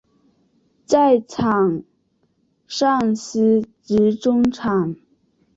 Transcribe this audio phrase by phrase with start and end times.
[0.83, 1.83] 在场
[2.67, 4.95] 上司职中场。